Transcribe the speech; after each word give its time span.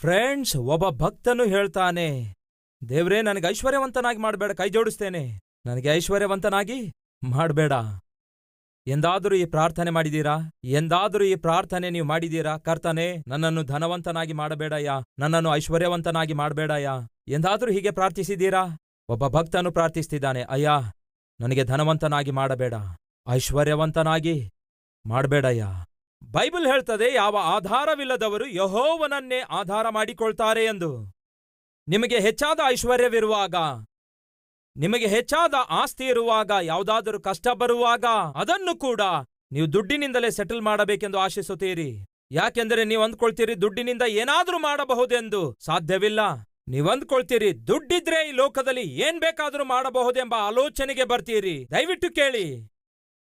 Friends 0.00 0.56
ಒಬ್ಬ 0.56 0.88
ಭಕ್ತನು 0.88 1.44
ಹೇಳ್ತಾನೆ, 1.44 2.34
ದೇವ್ರೆ, 2.88 3.22
ನನಗೆ 3.22 3.46
ಐಶ್ವರ್ಯವಂತನಾಗಿ 3.46 4.18
ಮಾಡಬೇಡ, 4.18 4.52
ಕೈ 4.52 4.68
ಜೋಡಿಸ್ತೇನೆ. 4.68 5.38
ನನಗೆ 5.66 5.88
ಐಶ್ವರ್ಯವಂತನಾಗಿ 5.88 6.92
ಮಾಡಬೇಡ. 7.22 7.72
ಎಂದಾದರೂ 8.86 9.34
ಈ 9.34 9.44
ಪ್ರಾರ್ಥನೆ 9.44 9.90
ಮಾಡಿದೀರಾ? 9.90 10.38
ಎಂದಾದರೂ 10.64 11.24
ಈ 11.24 11.34
ಪ್ರಾರ್ಥನೆ 11.34 11.90
ನೀವು 11.90 12.06
ಮಾಡಿದೀರಾ? 12.06 12.58
ಕರ್ತನೆ, 12.58 13.24
ನನ್ನನ್ನು 13.26 13.62
ಧನವಂತನಾಗಿ 13.62 14.32
ಮಾಡಬೇಡಯ್ಯ. 14.32 14.90
ನನ್ನನ್ನು 15.18 15.56
ಐಶ್ವರ್ಯವಂತನಾಗಿ 15.56 16.32
ಮಾಡಬೇಡಯ್ಯ. 16.32 16.90
ಎಂದಾದರೂ 17.28 17.70
ಹೀಗೆ 17.72 17.90
ಪ್ರಾರ್ಥಿಸಿದ್ದೀರಾ? 17.90 18.62
ಒಬ್ಬ 19.08 19.28
ಭಕ್ತನು 19.28 19.72
ಪ್ರಾರ್ಥಿಸ್ತಿದ್ದಾನೆ, 19.72 20.42
ಅಯ್ಯ, 20.42 20.70
ನನಗೆ 21.40 21.64
ಧನವಂತನಾಗಿ 21.64 22.30
ಮಾಡಬೇಡ, 22.30 22.74
ಐಶ್ವರ್ಯವಂತನಾಗಿ 23.28 24.50
ಮಾಡಬೇಡಯ್ಯ. 25.06 25.66
ಬೈಬಲ್ 26.24 26.66
ಹೇಳ್ತದೆ, 26.66 27.14
ಯಾವ 27.14 27.36
ಆಧಾರವಿಲ್ಲದವರು 27.36 28.46
ಯಹೋವನನ್ನೇ 28.46 29.40
ಆಧಾರ 29.50 29.86
ಮಾಡಿಕೊಳ್ತಾರೆ 29.88 30.64
ಎಂದು. 30.64 30.90
ನಿಮಗೆ 31.88 32.18
ಹೆಚ್ಚಾದ 32.18 32.60
ಐಶ್ವರ್ಯವಿರುವಾಗ, 32.68 33.54
ನಿಮಗೆ 34.76 35.06
ಹೆಚ್ಚಾದ 35.06 35.54
ಆಸ್ತಿ 35.70 36.04
ಇರುವಾಗ, 36.04 36.50
ಯಾವುದಾದರೂ 36.62 37.20
ಕಷ್ಟ 37.20 37.48
ಬರುವಾಗ, 37.54 38.04
ಅದನ್ನು 38.34 38.78
ಕೂಡ 38.78 39.00
ನೀವು 39.52 39.72
ದುಡ್ಡಿನಿಂದಲೇ 39.72 40.30
ಸೆಟಲ್ 40.30 40.62
ಮಾಡಬೇಕೆಂದು 40.62 41.18
ಆಶಿಸುತ್ತೀರಿ. 41.18 42.04
ಯಾಕೆಂದರೆ 42.32 42.84
ನೀವು 42.84 43.02
ಅಂದ್ಕೊಳ್ತೀರಿ, 43.02 43.60
ದುಡ್ಡಿನಿಂದ 43.60 44.02
ಏನಾದರೂ 44.08 44.58
ಮಾಡಬಹುದೆಂದು 44.58 45.56
ಸಾಧ್ಯವಿಲ್ಲ. 45.64 46.20
ನೀವು 46.68 46.88
ಅಂದ್ಕೊಳ್ತೀರಿ 46.88 47.66
ದುಡ್ಡಿದ್ರೆ 47.66 48.28
ಈ 48.28 48.32
ಲೋಕದಲ್ಲಿ 48.32 48.80
ಏನ್ 48.80 49.20
ಬೇಕಾದ್ರೂ 49.20 49.64
ಮಾಡಬಹುದೆಂಬ 49.64 50.34
ಆಲೋಚನೆಗೆ 50.38 51.04
ಬರ್ತೀರಿ. 51.04 51.66
ದಯವಿಟ್ಟು 51.70 52.14
ಕೇಳಿ. 52.14 52.70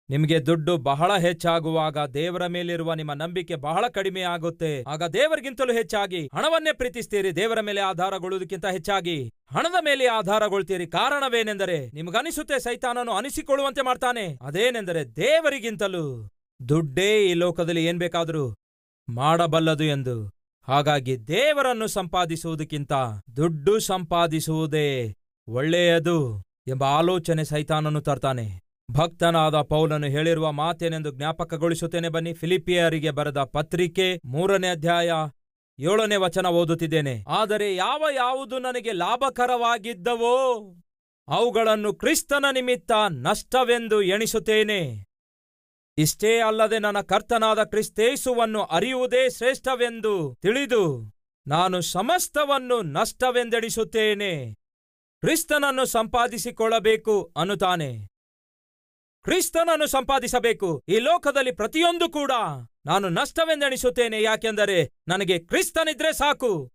ನಿಮಗೆ 0.09 0.45
ದುಡ್ಡು 0.45 0.77
ಬಹಳ 0.77 1.17
ಹೆಚ್ಚಾಗುವಾಗ 1.17 1.97
ದೇವರ 2.13 2.45
ಮೇಲಿರುವ 2.45 2.93
ನಿಮ್ಮ 2.93 3.13
ನಂಬಿಕೆ 3.13 3.55
ಬಹಳ 3.55 3.87
ಕಡಿಮೆ 3.87 4.21
ಆಗುತ್ತೆ. 4.21 4.83
ಆಗ 4.83 5.03
ದೇವರಿಗಿಂತಲೂ 5.03 5.73
ಹೆಚ್ಚಾಗಿ 5.73 6.29
ಹಣವನ್ನೇ 6.33 6.73
ಪ್ರೀತಿಸ್ತೀರಿ. 6.73 7.35
ದೇವರ 7.35 7.59
ಮೇಲೆ 7.59 7.81
ಆಧಾರಗೊಳ್ಳುವುದಕ್ಕಿಂತ 7.81 8.65
ಹೆಚ್ಚಾಗಿ 8.65 9.33
ಹಣದ 9.55 9.83
ಮೇಲೆ 9.83 10.05
ಆಧಾರಗೊಳ್ತೀರಿ. 10.07 10.87
ಕಾರಣವೇನೆಂದರೆ 10.87 11.89
ನಿಮಗನಿಸುತ್ತೆ 11.89 12.59
ಸೈತಾನನು 12.59 13.11
ಅನಿಸಿಕೊಳ್ಳುವಂತೆ 13.11 13.81
ಮಾಡ್ತಾನೆ. 13.81 14.37
ಅದೇನೆಂದರೆ 14.41 15.15
ದೇವರಿಗಿಂತಲೂ 15.15 16.29
ದುಡ್ಡೇ 16.69 17.29
ಈ 17.29 17.33
ಲೋಕದಲ್ಲಿ 17.33 17.85
ಏನ್ 17.85 17.99
ಬೇಕಾದರೂ 17.99 18.55
ಮಾಡಬಲ್ಲದು 19.09 19.83
ಎಂದು. 19.83 20.40
ಹಾಗಾಗಿ 20.67 21.27
ದೇವರನ್ನು 21.27 21.87
ಸಂಪಾದಿಸುವುದಕ್ಕಿಂತ 21.87 22.93
ದುಡ್ಡು 23.35 23.79
ಸಂಪಾದಿಸುವುದೇ 23.79 25.15
ಒಳ್ಳೆಯದು 25.47 26.43
ಎಂಬ 26.67 26.83
ಆಲೋಚನೆ 26.83 27.43
ಸೈತಾನನು 27.43 28.01
ತರ್ತಾನೆ. 28.01 28.61
ಭಕ್ತನಾದ 28.91 29.61
ಪೌಲನು 29.61 30.07
ಹೇಳಿರುವ 30.07 30.51
ಮಾತೇನೆಂದು 30.51 31.11
ಜ್ಞಾಪಕಗೊಳಿಸುತ್ತೇನೆ 31.11 32.09
ಬನ್ನಿ. 32.09 32.33
ಫಿಲಿಪಿಯರಿಗೆ 32.33 33.11
ಬರೆದ 33.11 33.37
ಪತ್ರಿಕೆ 33.37 34.21
ಮೂರನೇ 34.25 34.67
ಅಧ್ಯಾಯ 34.67 35.11
ಏಳನೇ 35.79 36.15
ವಚನ 36.15 36.45
ಓದುತ್ತಿದ್ದೇನೆ. 36.45 37.23
ಆದರೆ 37.27 37.75
ಯಾವ 37.75 38.03
ಯಾವುದು 38.15 38.59
ನನಗೆ 38.59 38.91
ಲಾಭಕರವಾಗಿದ್ದವೋ 38.91 40.75
ಅವುಗಳನ್ನು 41.27 41.93
ಕ್ರಿಸ್ತನ 41.93 42.45
ನಿಮಿತ್ತ 42.51 42.91
ನಷ್ಟವೆಂದು 43.09 44.01
ಎಣಿಸುತ್ತೇನೆ. 44.01 45.05
ಇಷ್ಟೇ 45.97 46.39
ಅಲ್ಲದೆ 46.39 46.79
ನನ್ನ 46.79 47.01
ಕರ್ತನಾದ 47.01 47.63
ಕ್ರಿಸ್ತೇಸುವನ್ನು 47.63 48.63
ಅರಿಯುವುದೇ 48.63 49.29
ಶ್ರೇಷ್ಠವೆಂದು 49.29 50.37
ತಿಳಿದು 50.41 51.11
ನಾನು 51.47 51.81
ಸಮಸ್ತವನ್ನು 51.81 52.81
ನಷ್ಟವೆಂದೆಣಿಸುತ್ತೇನೆ. 52.81 54.53
ಕ್ರಿಸ್ತನನ್ನು 55.21 55.85
ಸಂಪಾದಿಸಿಕೊಳ್ಳಬೇಕು 55.85 57.33
ಅನ್ನುತ್ತಾನೆ. 57.37 58.07
ಕ್ರಿಸ್ತನನ್ನು 59.23 59.87
ಸಂಪಾದಿಸಬೇಕು. 59.87 60.83
ಈ 60.89 60.99
ಲೋಕದಲ್ಲಿ 60.99 61.51
ಪ್ರತಿಯೊಂದು 61.51 62.09
ಕೂಡ 62.09 62.31
ನಾನು 62.85 63.09
ನಷ್ಟವೆಂದೆಣಿಸುತ್ತೇನೆ. 63.09 64.21
ಯಾಕೆಂದರೆ 64.21 64.91
ನನಗೆ 65.07 65.39
ಕ್ರಿಸ್ತನಿದ್ರೆ 65.39 66.13
ಸಾಕು. 66.13 66.71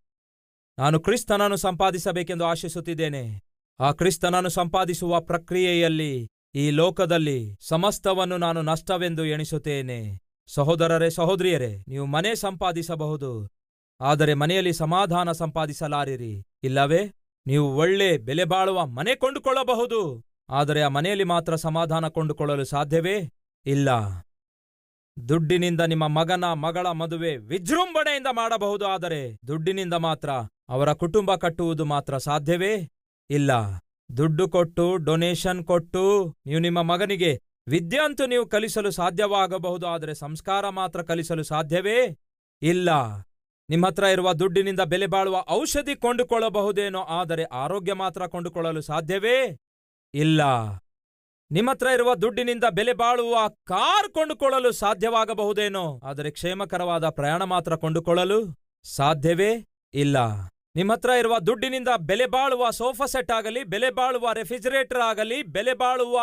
ನಾನು 0.78 1.00
ಕ್ರಿಸ್ತನನ್ನು 1.00 1.56
ಸಂಪಾದಿಸಬೇಕೆಂದು 1.56 2.44
ಆಶಿಸುತ್ತಿದ್ದೇನೆ. 2.44 3.42
ಆ 3.80 3.92
ಕ್ರಿಸ್ತನನ್ನು 3.92 4.48
ಸಂಪಾದಿಸುವ 4.48 5.20
ಪ್ರಕ್ರಿಯೆಯಲ್ಲಿ 5.20 6.30
ಈ 6.56 6.70
ಲೋಕದಲ್ಲಿ 6.70 7.58
ಸಮಸ್ತವನ್ನು 7.60 8.36
ನಾನು 8.36 8.62
ನಷ್ಟವೆಂದು 8.62 9.26
ಎಣಿಸುತ್ತೇನೆ. 9.26 10.20
ಸಹೋದರರೇ, 10.46 11.10
ಸಹೋದರಿಯರೇ, 11.10 11.84
ನೀವು 11.88 12.06
ಮನೆ 12.06 12.34
ಸಂಪಾದಿಸಬಹುದು. 12.34 13.48
ಆದರೆ 14.00 14.34
ಮನೆಯಲ್ಲಿ 14.34 14.72
ಸಮಾಧಾನ 14.72 15.32
ಸಂಪಾದಿಸಲಾರಿರಿ. 15.32 16.46
ಇಲ್ಲವೇ? 16.62 17.12
ನೀವು 17.46 17.76
ಒಳ್ಳೆ 17.76 18.18
ಬೆಲೆ 18.18 18.44
ಬಾಳುವ 18.44 18.86
ಮನೆ 18.86 19.14
ಕೊಂಡುಕೊಳ್ಳಬಹುದು. 19.14 20.24
ಆದರೆ 20.50 20.82
ಆ 20.82 20.88
ಮನೆಯಲ್ಲಿ 20.88 21.24
ಮಾತ್ರ 21.24 21.56
ಸಮಾಧಾನ 21.56 22.08
ಕೊಂಡುಕೊಳ್ಳಲು 22.08 22.64
ಸಾಧ್ಯವೇ? 22.64 23.30
ಇಲ್ಲ. 23.66 23.88
ದುಡ್ಡಿನಿಂದ 25.28 25.80
ನಿಮ್ಮ 25.80 26.06
ಮಗನ 26.06 26.44
ಮಗಳ 26.44 26.86
ಮದುವೆ 26.86 27.36
ವಿಜೃಂಭಣೆಯಿಂದ 27.36 28.26
ಮಾಡಬಹುದು. 28.32 28.86
ಆದರೆ 28.86 29.38
ದುಡ್ಡಿನಿಂದ 29.46 29.94
ಮಾತ್ರ 29.94 30.30
ಅವರ 30.68 30.92
ಕುಟುಂಬ 30.92 31.34
ಕಟ್ಟುವುದು 31.34 31.84
ಮಾತ್ರ 31.84 32.18
ಸಾಧ್ಯವೇ? 32.18 32.90
ಇಲ್ಲ. 33.30 33.50
ದುಡ್ಡು 34.10 34.44
ಕೊಟ್ಟು 34.48 34.86
ಡೊನೇಷನ್ 35.08 35.60
ಕೊಟ್ಟು 35.64 36.04
ನೀವು 36.46 36.60
ನಿಮ್ಮ 36.66 36.80
ಮಗನಿಗೆ 36.92 37.32
ವಿದ್ಯೆ 37.68 38.00
ಅಂತೂ 38.06 38.24
ನೀವು 38.32 38.44
ಕಲಿಸಲು 38.46 38.90
ಸಾಧ್ಯವಾಗಬಹುದು, 38.90 39.86
ಆದರೆ 39.86 40.12
ಸಂಸ್ಕಾರ 40.14 40.64
ಮಾತ್ರ 40.80 41.02
ಕಲಿಸಲು 41.02 41.44
ಸಾಧ್ಯವೇ 41.52 41.98
ಇಲ್ಲ. 42.62 42.88
ನಿಮ್ಮ 43.68 43.86
ಹತ್ರ 43.86 44.04
ಇರುವ 44.14 44.28
ದುಡ್ಡಿನಿಂದ 44.32 44.82
ಬೆಲೆ 44.92 45.06
ಬಾಳುವ 45.06 45.36
ಔಷಧಿ 45.50 45.94
ಕೊಂಡುಕೊಳ್ಳಬಹುದೇನೋ, 46.04 47.02
ಆದರೆ 47.18 47.44
ಆರೋಗ್ಯ 47.62 47.94
ಮಾತ್ರ 48.02 48.26
ಕೊಂಡುಕೊಳ್ಳಲು 48.34 48.82
ಸಾಧ್ಯವೇ 48.90 49.38
ಇಲ್ಲ. 50.14 50.40
ನಿಮ್ಮತ್ರ 51.50 51.86
ಇರುವ 51.96 52.10
ದುಡ್ಡಿನಿಂದ 52.14 52.66
ಬೆಲೆ 52.78 52.94
ಬಾಳುವ 53.00 53.36
ಕಾರ್ 53.72 54.08
ಕೊಂಡುಕೊಳ್ಳಲು 54.16 54.70
ಸಾಧ್ಯವಾಗಬಹುದೇನೋ, 54.82 55.84
ಆದರೆ 56.02 56.30
ಕ್ಷೇಮಕರವಾದ 56.30 57.08
ಪ್ರಯಾಣ 57.18 57.42
ಮಾತ್ರ 57.54 57.76
ಕೊಂಡುಕೊಳ್ಳಲು 57.76 58.38
ಸಾಧ್ಯವೇ 58.84 59.52
ಇಲ್ಲ. 59.94 60.16
ನಿಮ್ಮತ್ರ 60.76 61.10
ಇರುವ 61.18 61.38
ದುಡ್ಡಿನಿಂದ 61.38 61.88
ಬೆಲೆ 61.96 62.26
ಬಾಳುವ 62.26 62.70
ಸೋಫಾ 62.70 63.06
ಸೆಟ್ 63.06 63.30
ಆಗಲಿ, 63.30 63.64
ಬೆಲೆ 63.64 63.90
ಬಾಳುವ 63.90 64.32
ರೆಫ್ರಿಜರೇಟರ್ 64.32 65.00
ಆಗಲಿ, 65.00 65.42
ಬೆಲೆ 65.42 65.74
ಬಾಳುವ 65.74 66.18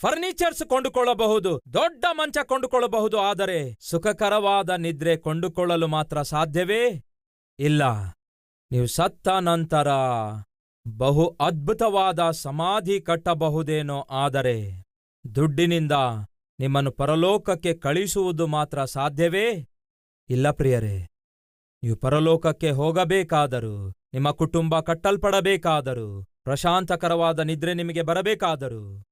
ಫರ್ನಿಚರ್ಸ್ 0.00 0.62
ಕೊಂಡುಕೊಳ್ಳಬಹುದು, 0.62 1.60
ದೊಡ್ಡ 1.72 2.04
ಮಂಚ 2.10 2.38
ಕೊಂಡುಕೊಳ್ಳಬಹುದು, 2.46 3.18
ಆದರೆ 3.18 3.76
ಸುಖಕರವಾದ 3.80 4.70
ನಿದ್ರೆ 4.70 5.16
ಕೊಂಡುಕೊಳ್ಳಲು 5.16 5.86
ಮಾತ್ರ 5.86 6.22
ಸಾಧ್ಯವೇ 6.22 7.04
ಇಲ್ಲ. 7.58 7.82
ನೀವು 8.70 8.86
ಸತ್ತ 8.86 9.28
ನಂತರ 9.28 9.88
ಬಹು 10.96 11.36
ಅದ್ಭುತವಾದ 11.40 12.30
ಸಮಾಧಿ 12.30 13.00
ಕಟ್ಟಬಹುದೇನೋ, 13.00 14.06
ಆದರೆ 14.10 14.84
ದುಡ್ಡಿನಿಂದ 15.34 15.92
ನಿಮ್ಮನ್ನು 16.58 16.92
ಪರಲೋಕಕ್ಕೆ 16.92 17.74
ಕಳಿಸುವುದು 17.74 18.46
ಮಾತ್ರ 18.46 18.84
ಸಾಧ್ಯವೇ 18.84 19.46
ಇಲ್ಲ 20.30 20.50
ಪ್ರಿಯರೇ. 20.50 21.06
ನೀವು 21.82 21.96
ಪರಲೋಕಕ್ಕೆ 21.96 22.70
ಹೋಗಬೇಕಾದರೂ 22.70 23.97
ನಿಮ್ಮ 24.14 24.30
ಕುಟುಂಬ 24.30 24.80
ಕಟ್ಟಲ್ಪಡಬೇಕಾದರೂ. 24.80 26.24
ಪ್ರಶಾಂತಕರವಾದ 26.44 27.38
ನಿದ್ರೆ 27.38 27.74
ನಿಮಗೆ 27.74 28.02
ಬರಬೇಕಾದರೂ. 28.02 29.02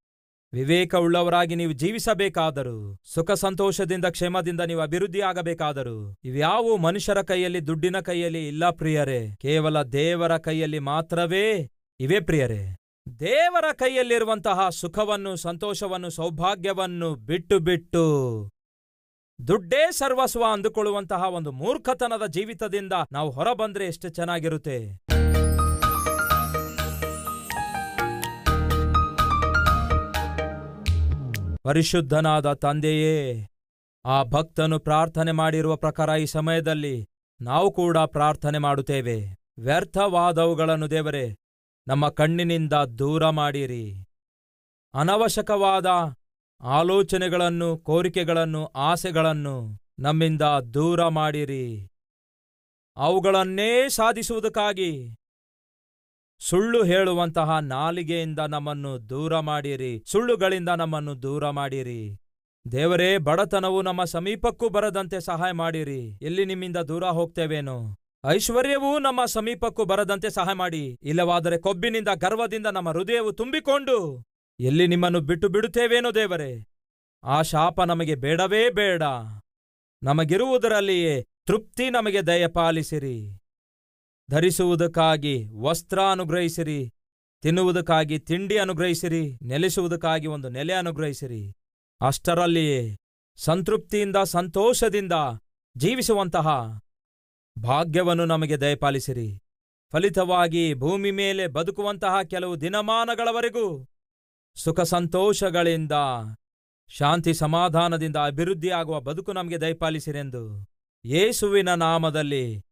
ವಿವೇಕವುಳ್ಳವರಾಗಿ 0.53 1.55
ನೀವು 1.55 1.73
ಜೀವಿಸಬೇಕಾದರೂ. 1.73 2.97
ಸುಖ 3.15 3.31
ಸಂತೋಷದಿಂದ 3.31 4.05
ಕ್ಷೇಮದಿಂದ 4.05 4.61
ನೀವು 4.61 4.81
ಅಭಿವೃದ್ಧಿಯಾಗಬೇಕಾದರೂ. 4.81 6.15
ಇವ್ಯಾವು 6.25 6.77
ಮನುಷ್ಯರ 6.77 7.23
ಕೈಯಲ್ಲಿ, 7.23 7.67
ದುಡ್ಡಿನ 7.67 8.01
ಕೈಯಲ್ಲಿ 8.01 8.49
ಇಲ್ಲ 8.49 8.71
ಪ್ರಿಯರೇ. 8.71 9.37
ಕೇವಲ 9.37 9.83
ದೇವರ 9.83 10.37
ಕೈಯಲ್ಲಿ 10.37 10.79
ಮಾತ್ರವೇ 10.79 11.71
ಇವೆ 12.01 12.21
ಪ್ರಿಯರೇ. 12.21 12.77
ದೇವರ 13.21 13.65
ಕೈಯಲ್ಲಿರುವಂತಹ 13.73 14.69
ಸುಖವನ್ನು, 14.69 15.37
ಸಂತೋಷವನ್ನು, 15.37 16.11
ಸೌಭಾಗ್ಯವನ್ನು 16.11 17.15
ಬಿಟ್ಟು 17.15 17.59
ಬಿಟ್ಟು 17.59 18.03
ದುಡ್ಡೇ 19.47 19.91
ಸರ್ವಸ್ವ 19.91 20.45
ಅಂದುಕೊಳ್ಳುವಂತಹ 20.53 21.23
ಒಂದು 21.25 21.53
ಮೂರ್ಖತನದ 21.53 22.27
ಜೀವಿತದಿಂದ 22.27 22.93
ನಾವು 23.13 23.31
ಹೊರಬಂದ್ರೆ 23.31 23.87
ಎಷ್ಟು 23.87 24.09
ಚೆನ್ನಾಗಿರುತ್ತೆ. 24.09 24.97
ಪರಿಶುದ್ಧನಾದ 31.63 32.53
ತಂದೆಯೇ, 32.53 33.47
ಆ 34.05 34.23
ಭಕ್ತನು 34.23 34.79
ಪ್ರಾರ್ಥನೆ 34.79 35.33
ಮಾಡಿರುವ 35.33 35.77
ಪ್ರಕಾರ 35.77 36.09
ಈ 36.09 36.27
ಸಮಯದಲ್ಲಿ 36.27 37.09
ನಾವು 37.41 37.73
ಕೂಡ 37.73 37.99
ಪ್ರಾರ್ಥನೆ 37.99 38.59
ಮಾಡುತ್ತೇವೆ. 38.59 39.39
ವ್ಯರ್ಥವಾದವುಗಳನ್ನು 39.59 40.91
ದೇವರೇ, 40.91 41.37
ನಮ್ಮ 41.89 42.09
ಕಣ್ಣಿನಿಂದ 42.09 42.73
ದೂರ 42.73 43.29
ಮಾಡಿರಿ. 43.29 44.05
ಅನವಶ್ಯಕವಾದ 44.95 45.87
ಆಲೋಚನೆಗಳನ್ನು, 46.61 47.79
ಕೋರಿಕೆಗಳನ್ನು, 47.79 48.67
ಆಸೆಗಳನ್ನು 48.67 49.79
ನಮ್ಮಿಂದ 49.99 50.43
ದೂರ 50.75 51.09
ಮಾಡಿರಿ. 51.09 51.91
ಅವುಗಳನ್ನೇ 52.97 53.89
ಸಾಧಿಸುವುದಕ್ಕಾಗಿ 53.89 55.15
ಸುಳ್ಳು 56.39 56.85
ಹೇಳುವಂತಹ 56.85 57.59
ನಾಲಿಗೆಯಿಂದ 57.59 58.39
ನಮ್ಮನ್ನು 58.39 59.11
ದೂರ 59.11 59.39
ಮಾಡಿರಿ. 59.39 60.05
ಸುಳ್ಳುಗಳಿಂದ 60.07 60.69
ನಮ್ಮನ್ನು 60.69 61.23
ದೂರ 61.23 61.51
ಮಾಡಿರಿ. 61.51 62.19
ದೇವರೇ, 62.73 63.19
ಬಡತನವು 63.19 63.83
ನಮ್ಮ 63.83 64.05
ಸಮೀಪಕ್ಕೂ 64.05 64.69
ಬರದಂತೆ 64.69 65.21
ಸಹಾಯ 65.21 65.53
ಮಾಡಿರಿ. 65.53 66.19
ಎಲ್ಲಿ 66.23 66.45
ನಿಮ್ಮಿಂದ 66.45 66.77
ದೂರ 66.77 67.05
ಹೋಗ್ತೇವೇನು? 67.05 67.97
ಐಶ್ವರ್ಯವೂ 68.27 68.99
ನಮ್ಮ 68.99 69.25
ಸಮೀಪಕ್ಕೂ 69.25 69.85
ಬರದಂತೆ 69.85 70.31
ಸಹಾಯ 70.31 70.55
ಮಾಡಿ. 70.55 70.99
ಇಲ್ಲವಾದರೆ 71.03 71.59
ಕೊಬ್ಬಿನಿಂದ 71.59 72.09
ಗರ್ವದಿಂದ 72.15 72.67
ನಮ್ಮ 72.67 72.89
ಹೃದಯವು 72.89 73.33
ತುಂಬಿಕೊಂಡು 73.33 74.25
ಎಲ್ಲಿ 74.61 74.87
ನಿಮ್ಮನ್ನು 74.87 75.21
ಬಿಟ್ಟು 75.21 75.49
ಬಿಡುತ್ತೇವೇನೋ 75.49 76.11
ದೇವರೇ? 76.11 76.67
ಆ 77.25 77.43
ಶಾಪ 77.43 77.81
ನಮಗೆ 77.81 78.15
ಬೇಡವೇ 78.15 78.71
ಬೇಡ. 78.71 79.03
ನಮಗಿರುವುದರಲ್ಲಿಯೇ 80.03 81.23
ತೃಪ್ತಿ 81.23 81.91
ನಮಗೆ 81.91 82.23
ದಯಪಾಲಿಸಿರಿ. 82.23 83.43
ಧರಿಸುವುದಕ್ಕಾಗಿ 84.31 85.47
ವಸ್ತ್ರ 85.61 85.99
ಅನುಗ್ರಹಿಸಿರಿ. 86.13 86.93
ತಿನ್ನುವುದಕ್ಕಾಗಿ 87.43 88.19
ತಿಂಡಿ 88.19 88.59
ಅನುಗ್ರಹಿಸಿರಿ. 88.59 89.39
ನೆಲೆಸುವುದಕ್ಕಾಗಿ 89.43 90.27
ಒಂದು 90.27 90.49
ನೆಲೆ 90.49 90.73
ಅನುಗ್ರಹಿಸಿರಿ. 90.73 91.55
ಅಷ್ಟರಲ್ಲಿಯೇ 92.01 92.97
ಸಂತೃಪ್ತಿಯಿಂದ 93.37 94.17
ಸಂತೋಷದಿಂದ 94.17 95.13
ಜೀವಿಸುವಂತಹ 95.77 96.79
ಭಾಗ್ಯವನ್ನು 97.63 98.25
ನಮಗೆ 98.25 98.61
ದಯಪಾಲಿಸಿರಿ. 98.61 99.43
ಫಲಿತವಾಗಿ 99.93 100.75
ಭೂಮಿ 100.75 101.11
ಮೇಲೆ 101.11 101.47
ಬದುಕುವಂತಹ 101.47 102.23
ಕೆಲವು 102.23 102.61
ದಿನಮಾನಗಳವರೆಗೂ 102.61 103.89
ಸುಖ 104.57 104.81
ಸಂತೋಷಗಳಿಂದ, 104.81 105.93
ಶಾಂತಿ 106.89 107.35
ಸಮಾಧಾನದಿಂದ 107.35 108.17
ಅಭಿವೃದ್ಧಿಯಾಗುವ 108.17 109.01
ಬದುಕು 109.01 109.33
ನಮಗೆ 109.33 109.61
ದಯಪಾಲಿಸಿರೆಂದು 109.61 110.69
ಯೇಸುವಿನ 111.05 111.75
ನಾಮದಲ್ಲಿ 111.75 112.65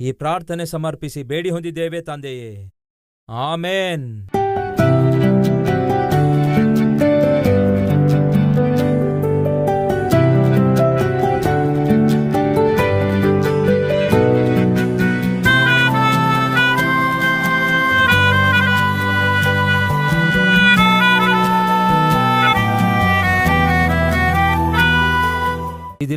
ಈ 0.00 0.12
ಪ್ರಾರ್ಥನೆ 0.12 0.64
ಸಮರ್ಪಿಸಿ 0.64 1.22
ಬೇಡಿ 1.22 1.50
ಹೊಂದಿದ್ದೇವೆ 1.50 2.00
ತಂದೆಯೇ. 2.00 2.72
ಆಮೇನ್. 3.28 4.30